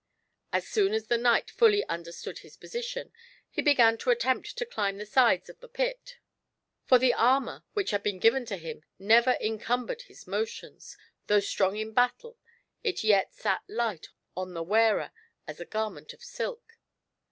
As 0.51 0.67
soon 0.67 0.95
as 0.95 1.05
the 1.09 1.17
knight 1.19 1.51
fully 1.51 1.85
understood 1.85 2.39
his 2.39 2.57
position, 2.57 3.13
he 3.51 3.61
began 3.61 3.99
to 3.99 4.09
attempt 4.09 4.57
to 4.57 4.65
climb 4.65 4.97
the 4.97 5.05
sides 5.05 5.47
of 5.47 5.59
the 5.59 5.67
pit, 5.67 6.17
for 6.83 6.97
the 6.97 7.13
armour 7.13 7.65
which 7.73 7.91
had 7.91 8.01
been 8.01 8.17
given 8.17 8.43
to 8.47 8.57
him 8.57 8.81
never 8.97 9.37
encumbered 9.39 10.01
his 10.01 10.25
motions— 10.25 10.97
though 11.27 11.39
strong 11.39 11.77
in 11.77 11.89
the 11.89 11.93
battle, 11.93 12.39
it 12.83 13.03
yet 13.03 13.31
sat 13.35 13.61
light 13.67 14.07
on 14.35 14.55
the 14.55 14.63
wearer 14.63 15.11
as 15.45 15.59
a 15.59 15.65
garment 15.65 16.13
of 16.13 16.23
silk. 16.23 16.79